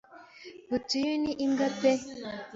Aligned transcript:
Butuyu 0.69 1.13
ni 1.21 1.31
imbwa 1.45 1.67
pe 1.79 1.91